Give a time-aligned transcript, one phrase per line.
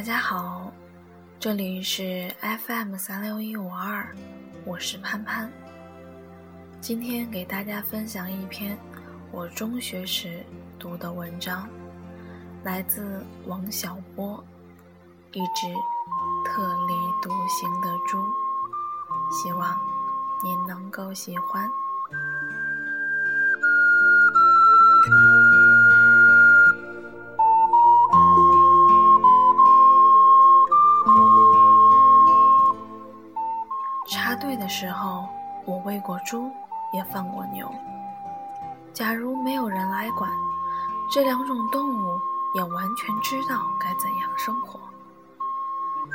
[0.00, 0.72] 大家好，
[1.38, 4.08] 这里是 FM 三六一五二，
[4.64, 5.52] 我是潘潘。
[6.80, 8.78] 今天给大家分享一篇
[9.30, 10.42] 我中学时
[10.78, 11.68] 读的文章，
[12.64, 14.42] 来自王小波，
[15.32, 15.66] 一只
[16.46, 18.24] 特立独行的猪，
[19.30, 19.78] 希望
[20.42, 21.70] 您能够喜欢。
[34.40, 35.28] 队的时候，
[35.66, 36.50] 我喂过猪，
[36.92, 37.70] 也放过牛。
[38.92, 40.28] 假如没有人来管，
[41.12, 42.18] 这两种动物
[42.54, 44.80] 也完全知道该怎样生活。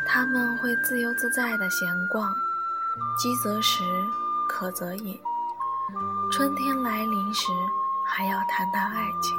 [0.08, 2.34] 它们会自由自在地闲逛，
[3.18, 3.84] 饥则食，
[4.50, 5.20] 渴则饮。
[6.32, 7.52] 春天来临时，
[8.04, 9.38] 还要谈谈爱情。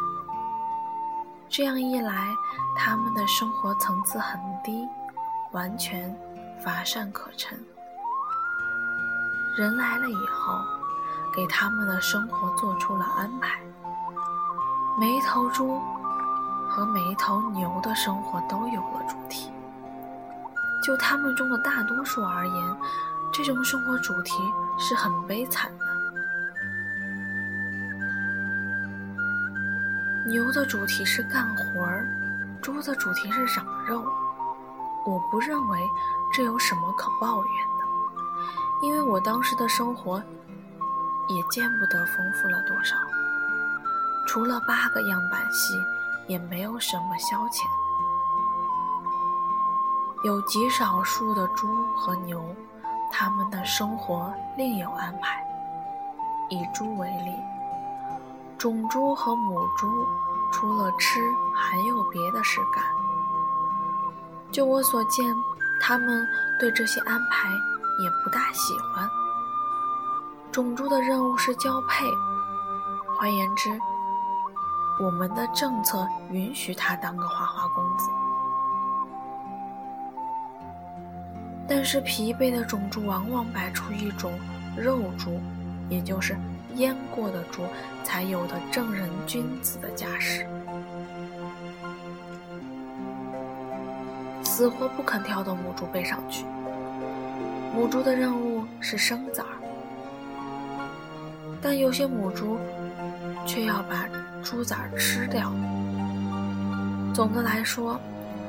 [1.49, 2.29] 这样一来，
[2.77, 4.87] 它们的生活层次很低，
[5.53, 6.17] 完全
[6.65, 7.59] 乏善可陈。
[9.57, 10.63] 人来了以后，
[11.33, 13.59] 给他们的生活做出了安排。
[15.01, 15.81] 每一头猪
[16.69, 19.51] 和每一头牛的生活都有了主题。
[20.85, 22.77] 就他们中的大多数而言，
[23.33, 24.35] 这种生活主题
[24.79, 25.87] 是很悲惨的。
[30.27, 32.07] 牛的主题是干活儿，
[32.61, 34.05] 猪的主题是长肉。
[35.07, 35.81] 我不认为
[36.35, 37.76] 这有什么可抱怨的。
[38.83, 40.23] 因为我当时的生活
[41.29, 42.95] 也见不得丰富了多少，
[44.27, 45.75] 除了八个样板戏，
[46.27, 47.65] 也没有什么消遣。
[50.25, 52.55] 有极少数的猪和牛，
[53.13, 55.43] 他们的生活另有安排。
[56.49, 57.35] 以猪为例，
[58.59, 60.07] 种猪和母猪
[60.53, 61.21] 除了吃，
[61.55, 62.85] 还有别的事干。
[64.53, 65.35] 就我所见，
[65.81, 66.27] 他们
[66.59, 67.49] 对这些安排。
[67.99, 69.09] 也不大喜欢。
[70.53, 72.05] 种猪的任务是交配，
[73.17, 73.71] 换言之，
[75.01, 78.11] 我们的政策允许他当个花花公子。
[81.69, 84.33] 但是疲惫的种猪往往摆出一种
[84.77, 85.41] 肉猪，
[85.89, 86.39] 也就是
[86.77, 87.65] 阉过的猪
[88.05, 90.47] 才有的正人君子的架势，
[94.45, 96.47] 死活不肯跳到母猪背上去。
[97.77, 99.61] 母猪的任务是生崽儿，
[101.61, 102.59] 但有些母猪
[103.47, 104.09] 却要把
[104.43, 105.53] 猪崽儿吃掉。
[107.15, 108.01] 总的来说，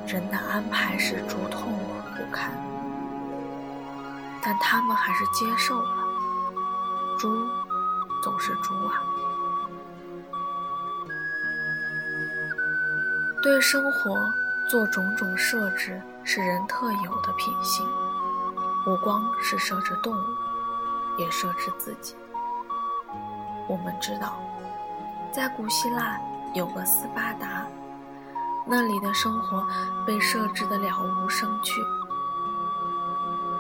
[0.08, 1.80] 人的安排使猪痛苦
[2.16, 2.54] 不堪，
[4.42, 5.90] 但他们还是接受了。
[7.20, 7.28] 猪
[8.24, 9.04] 总是猪啊，
[13.44, 14.34] 对生活
[14.70, 17.86] 做种种设置是人特有的品性。
[18.88, 20.26] 不光是设置动物，
[21.18, 22.16] 也设置自己。
[23.68, 24.40] 我们知道，
[25.30, 26.18] 在古希腊
[26.54, 27.68] 有个斯巴达，
[28.66, 29.62] 那里的生活
[30.06, 31.82] 被设置的了无生趣，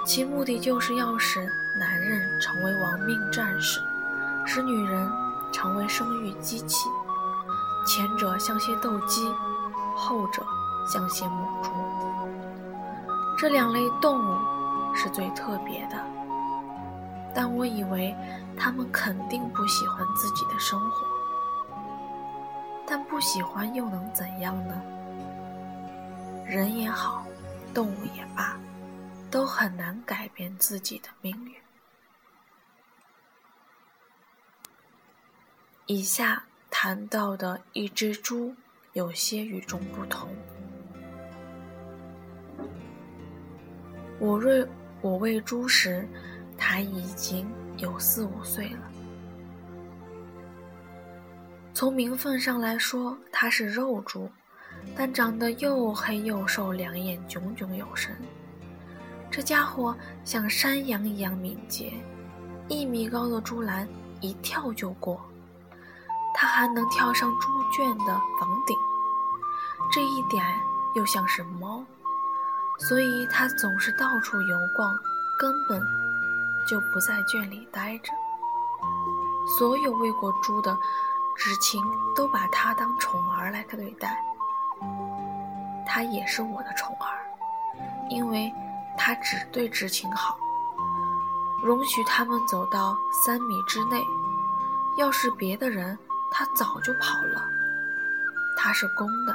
[0.06, 1.46] 其目的就是要使
[1.78, 3.82] 男人成为亡命战士，
[4.46, 5.12] 使女人
[5.52, 6.88] 成为生育机器。
[7.86, 9.30] 前者像些斗鸡，
[9.94, 10.42] 后者
[10.88, 11.70] 像些母猪。
[13.38, 14.57] 这两类动物。
[14.98, 16.04] 是最特别的，
[17.34, 18.16] 但我以为
[18.58, 21.06] 他们肯定不喜欢自己的生活。
[22.88, 24.82] 但不喜欢又能怎样呢？
[26.48, 27.28] 人也好，
[27.76, 28.58] 动物也罢，
[29.30, 31.54] 都很难改变自己的命运。
[35.86, 36.42] 以下
[36.72, 38.56] 谈到的一只猪，
[38.94, 40.28] 有些与众不同。
[44.20, 44.68] 我瑞。
[45.08, 46.06] 我喂猪时，
[46.58, 48.80] 它已经有四五岁了。
[51.74, 54.30] 从名分上来说，它是肉猪，
[54.98, 58.14] 但长得又黑又瘦，两眼炯炯有神。
[59.32, 59.96] 这家伙
[60.26, 61.94] 像山羊一样敏捷，
[62.68, 63.88] 一米高的猪栏
[64.20, 65.22] 一跳就过。
[66.36, 68.76] 它还能跳上猪圈的房顶，
[69.90, 70.46] 这一点
[70.98, 71.82] 又像是猫。
[72.78, 74.96] 所以它总是到处游逛，
[75.40, 75.82] 根本
[76.68, 78.12] 就不在圈里待着。
[79.58, 80.78] 所有喂过猪的
[81.36, 81.82] 知青
[82.16, 84.18] 都把它当宠儿来对待，
[85.88, 87.26] 它也是我的宠儿，
[88.10, 88.54] 因为
[88.98, 90.38] 它只对知青好，
[91.64, 92.96] 容许他们走到
[93.26, 94.02] 三米之内。
[95.00, 95.98] 要是别的人，
[96.32, 97.48] 它早就跑了。
[98.58, 99.34] 它是公的，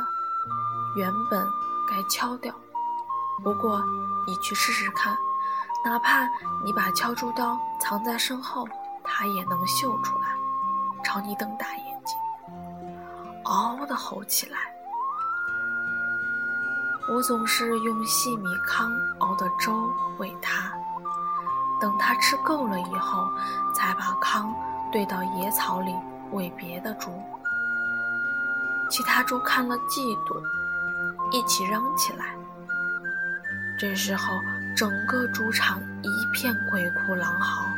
[0.97, 1.47] 原本
[1.89, 2.53] 该敲掉。
[3.43, 3.83] 不过
[4.27, 5.17] 你去试试看，
[5.85, 6.25] 哪怕
[6.65, 8.67] 你把敲竹刀藏在身后，
[9.03, 10.29] 它也能嗅出来，
[11.05, 12.17] 朝你瞪大眼睛，
[13.45, 14.59] 嗷的吼起来。
[17.09, 20.73] 我总是用细米糠熬的粥喂它，
[21.81, 23.27] 等它吃够了以后，
[23.75, 24.55] 才把糠
[24.93, 25.93] 兑到野草里
[26.31, 27.11] 喂别的猪。
[28.89, 30.41] 其他猪看了嫉妒，
[31.33, 32.37] 一起嚷起来。
[33.83, 34.41] 这时候，
[34.77, 37.77] 整个猪场一片鬼哭狼嚎，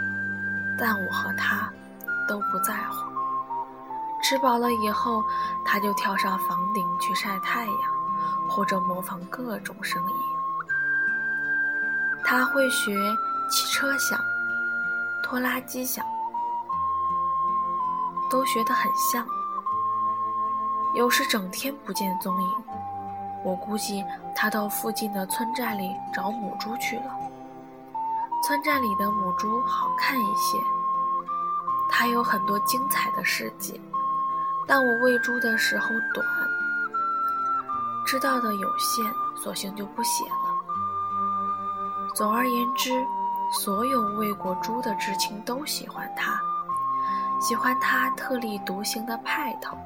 [0.78, 1.72] 但我和他
[2.28, 3.10] 都不在乎。
[4.22, 5.24] 吃饱了以后，
[5.64, 7.74] 他就跳上房顶去晒太阳。
[8.46, 10.14] 或者模仿各种声音，
[12.22, 12.94] 他会学
[13.48, 14.20] 汽车响、
[15.22, 16.04] 拖拉机响，
[18.30, 19.26] 都学得很像。
[20.94, 22.50] 有时整天不见踪影，
[23.44, 24.02] 我估计
[24.35, 27.14] 他到附近的村寨里找母猪去了。
[28.43, 30.58] 村寨里的母猪好看一些，
[31.91, 33.81] 它有很多精彩的事迹，
[34.67, 36.26] 但我喂猪的时候短。
[38.06, 39.05] 知道的有限，
[39.35, 40.55] 索性就不写了。
[42.14, 42.90] 总而言之，
[43.50, 46.38] 所有喂过猪的知青都喜欢它，
[47.40, 49.76] 喜欢它特立独行的派头，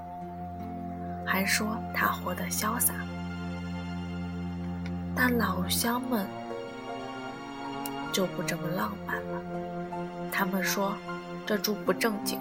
[1.24, 2.92] 还说它活得潇洒。
[5.20, 6.24] 但老乡们
[8.12, 9.42] 就不这么浪漫了，
[10.30, 10.96] 他们说
[11.44, 12.38] 这猪不正经。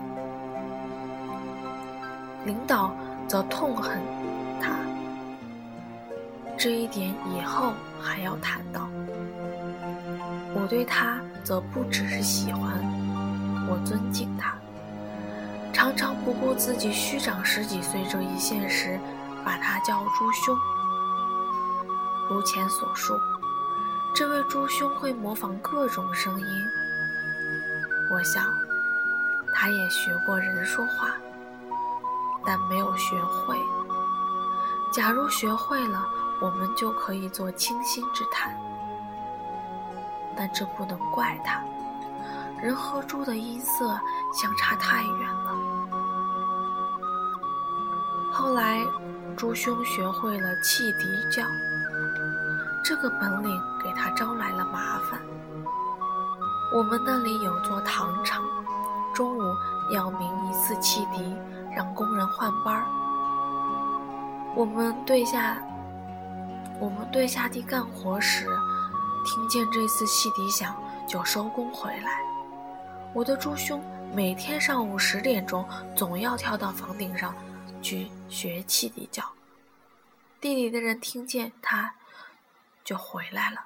[2.45, 2.95] 领导
[3.27, 3.99] 则痛恨
[4.61, 4.73] 他。
[6.55, 8.87] 这一点以后还要谈到。
[10.53, 12.79] 我对他则不只是喜欢，
[13.67, 14.53] 我尊敬他。
[15.73, 18.99] 常常不顾自己虚长十几岁这一现实，
[19.43, 20.55] 把他叫猪兄。
[22.29, 23.17] 如前所述，
[24.13, 26.67] 这位猪兄会模仿各种声音。
[28.11, 28.43] 我想，
[29.53, 31.13] 他也学过人说话，
[32.45, 33.55] 但没有学会。
[34.91, 36.05] 假如学会了，
[36.41, 38.57] 我们就可以做倾心之谈，
[40.35, 41.61] 但这不能怪他。
[42.61, 43.99] 人和猪的音色
[44.33, 45.55] 相差太远了。
[48.31, 48.85] 后来，
[49.35, 51.43] 猪兄学会了汽笛叫，
[52.87, 55.19] 这个本领给他招来了麻烦。
[56.73, 58.45] 我们那里有座糖厂，
[59.13, 59.41] 中午
[59.91, 61.35] 要鸣一次汽笛，
[61.75, 62.85] 让工人换班儿。
[64.55, 65.61] 我们对下。
[66.79, 68.47] 我们对下地干活时，
[69.25, 70.73] 听见这次汽笛响，
[71.09, 72.21] 就收工回来。
[73.13, 77.35] 我的猪兄每天上午十点钟总要跳到房顶上
[77.81, 79.25] 去学汽笛叫，
[80.39, 81.95] 地里的人听见他，
[82.87, 83.65] 就回来了。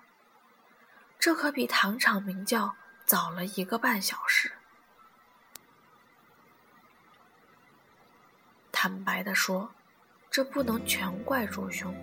[1.19, 2.75] 这可比糖厂鸣叫
[3.05, 4.51] 早了一个半小时。
[8.71, 9.69] 坦白的说，
[10.31, 11.93] 这不能全怪朱兄。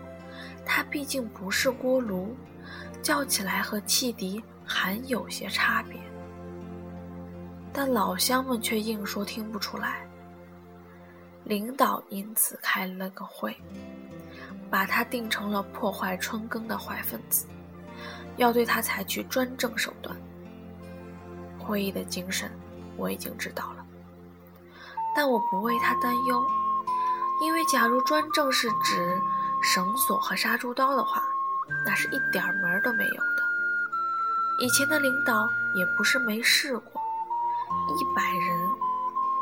[0.65, 2.37] 他毕竟不是锅炉，
[3.03, 5.99] 叫起来和汽笛还有些差别。
[7.73, 10.07] 但老乡们却硬说听不出来。
[11.43, 13.61] 领导因此开了个会，
[14.71, 17.47] 把他定成了破坏春耕的坏分子，
[18.37, 20.17] 要对他采取专政手段。
[21.59, 22.51] 会议的精神
[22.97, 23.87] 我已经知道了，
[25.15, 26.45] 但我不为他担忧，
[27.43, 29.21] 因为假如专政是指……
[29.61, 31.21] 绳索和杀猪刀的话，
[31.85, 33.43] 那是一点门都没有的。
[34.61, 37.03] 以前的领导也不是没试过，
[37.89, 38.57] 一百人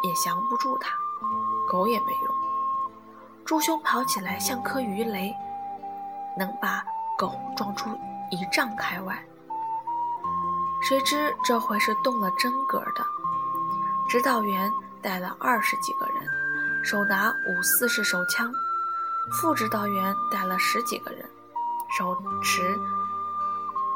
[0.02, 0.88] 也降不住他，
[1.70, 2.45] 狗也没用。
[3.46, 5.32] 猪兄跑起来像颗鱼雷，
[6.36, 6.84] 能把
[7.16, 7.88] 狗撞出
[8.28, 9.16] 一丈开外。
[10.82, 13.06] 谁知这回是动了真格的，
[14.08, 18.52] 指导员带了二十几个人，手拿五四式手枪。
[19.32, 21.24] 副指导员带了十几个人，
[21.96, 22.76] 手持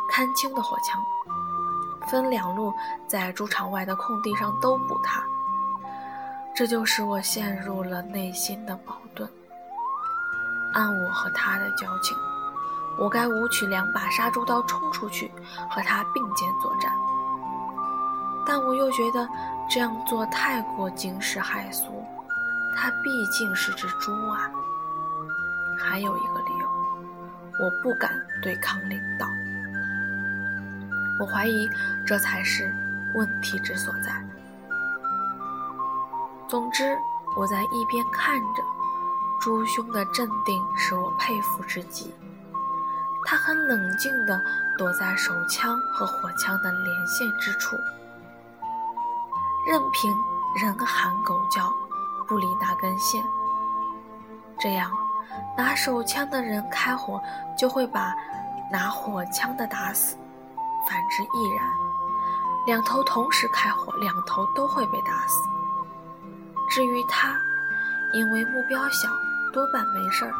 [0.08, 1.00] 看清的火枪，
[2.08, 2.72] 分两路
[3.08, 5.22] 在猪场外的空地上都补他。
[6.54, 9.28] 这就使我陷入了内心的矛盾。
[10.72, 12.16] 按我和他的交情，
[12.98, 15.30] 我该舞取两把杀猪刀冲出去
[15.70, 16.92] 和他并肩作战，
[18.46, 19.28] 但我又觉得
[19.68, 22.04] 这样做太过惊世骇俗。
[22.76, 24.50] 他毕竟是只猪啊。
[25.78, 26.68] 还有一个理由，
[27.58, 28.12] 我不敢
[28.42, 29.26] 对抗领导。
[31.18, 31.68] 我怀疑
[32.06, 32.72] 这才是
[33.14, 34.12] 问题之所在。
[36.48, 36.96] 总之，
[37.36, 38.62] 我在一边看着，
[39.40, 42.14] 朱兄的镇定使我佩服之极。
[43.24, 44.42] 他很冷静地
[44.76, 47.76] 躲在手枪和火枪的连线之处，
[49.66, 50.14] 任凭
[50.56, 51.72] 人喊狗叫，
[52.26, 53.22] 不离那根线。
[54.58, 54.90] 这样，
[55.56, 57.20] 拿手枪的人开火
[57.56, 58.14] 就会把
[58.70, 60.16] 拿火枪的打死，
[60.88, 61.66] 反之亦然。
[62.66, 65.48] 两头同时开火，两头都会被打死。
[66.68, 67.40] 至于他，
[68.12, 69.08] 因为目标小，
[69.52, 70.34] 多半没事儿。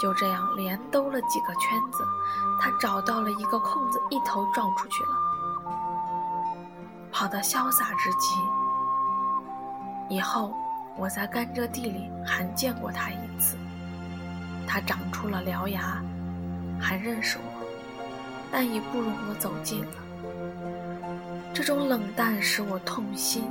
[0.00, 2.04] 就这样连兜了几个圈子，
[2.60, 5.10] 他找到了一个空子，一头撞出去了，
[7.12, 8.34] 跑得潇洒之极。
[10.08, 10.52] 以后
[10.96, 13.56] 我在甘蔗地里还见过他一次，
[14.66, 16.02] 他长出了獠牙，
[16.80, 17.44] 还认识我，
[18.50, 19.92] 但已不容我走近了。
[21.54, 23.44] 这种冷淡使我痛心，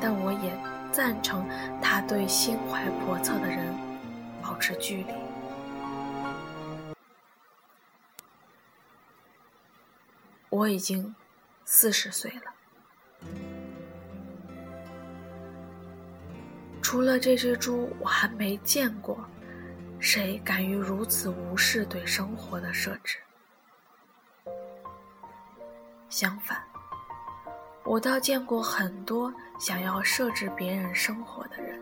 [0.00, 0.56] 但我也
[0.92, 1.48] 赞成
[1.80, 3.74] 他对心怀叵测的人
[4.42, 5.14] 保持距离。
[10.50, 11.14] 我已经
[11.64, 12.52] 四十岁了，
[16.82, 19.18] 除了这只猪，我还没见过
[19.98, 23.16] 谁敢于如此无视对生活的设置。
[26.10, 26.62] 相反，
[27.84, 31.78] 我倒见过很多想要设置别人生活的人，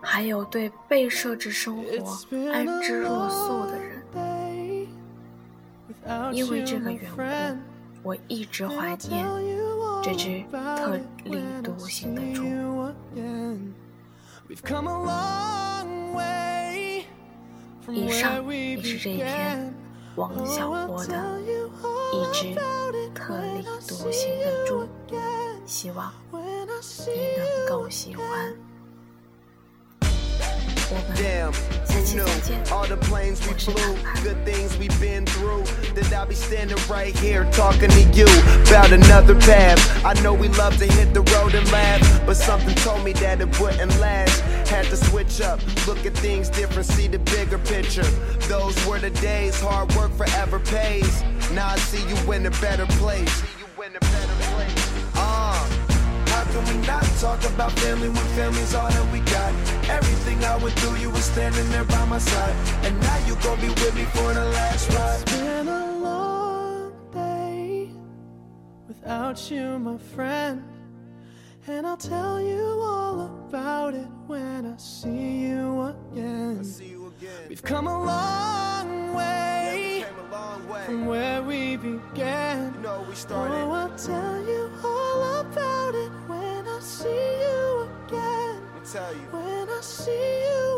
[0.00, 2.18] 还有对被设置生活
[2.52, 3.98] 安之若素的人。
[6.32, 7.20] 因为这个缘故，
[8.02, 9.26] 我一直怀念
[10.02, 12.42] 这只特立独行的猪。
[17.90, 19.74] 以上也是这一篇
[20.14, 21.40] 王小波的。
[22.12, 22.54] 一只
[23.17, 24.87] 特立独行的猪，
[25.65, 26.39] 希望你
[27.37, 28.23] 能够喜欢。
[31.15, 31.53] Damn,
[32.69, 35.63] all the planes we flew, good things we've been through.
[35.95, 38.27] That I'll be standing right here talking to you
[38.67, 39.79] about another path.
[40.05, 43.41] I know we love to hit the road and laugh, but something told me that
[43.41, 44.43] it wouldn't last.
[44.68, 48.04] Had to switch up, look at things different, see the bigger picture.
[48.48, 51.22] Those were the days, hard work forever pays.
[51.52, 53.42] Now I see you in a better place.
[55.14, 55.54] Uh,
[56.26, 59.52] how can we not talk about family when family's all that we got?
[59.88, 62.54] Everything I went through, you were standing there by my side.
[62.84, 65.22] And now you gon' be with me for the last ride.
[65.22, 67.90] It's been a long day
[68.86, 70.62] without you, my friend.
[71.70, 76.64] And I'll tell you all about it when I see you again.
[76.64, 77.46] See you again.
[77.46, 80.84] We've come a long way Came a long way.
[80.86, 82.72] from where we began.
[82.72, 83.70] You know we Oh.
[83.72, 87.08] I'll tell you all about it when I see
[87.44, 88.62] you again.
[88.62, 89.26] Let me tell you.
[89.30, 90.77] When I see you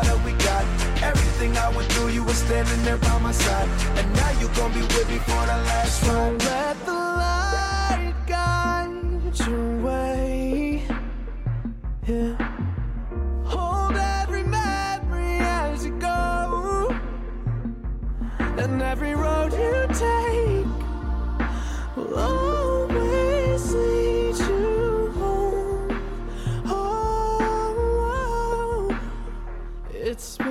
[2.31, 3.69] were standing there by my side.
[3.97, 6.13] And now you gon' be with me for the last ride.
[6.13, 10.83] Don't let the light guide your way.
[12.07, 12.33] Yeah.
[13.43, 16.95] Hold every memory as you go.
[18.39, 20.67] And every road you take
[21.97, 26.01] will always lead you home.
[26.65, 28.99] Oh, oh, oh.
[29.93, 30.50] it's been a